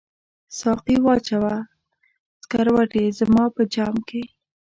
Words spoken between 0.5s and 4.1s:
ساقي واچوه سکروټي زما په جام